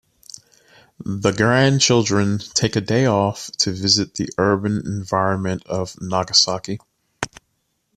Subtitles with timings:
[1.05, 6.79] The grandchildren take a day off to visit the urban environment of Nagasaki.